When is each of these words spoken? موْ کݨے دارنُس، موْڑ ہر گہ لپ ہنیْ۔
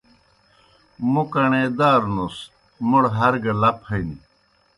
موْ 1.11 1.23
کݨے 1.33 1.63
دارنُس، 1.79 2.35
موْڑ 2.89 3.03
ہر 3.17 3.33
گہ 3.43 3.53
لپ 3.61 3.77
ہنیْ۔ 3.89 4.17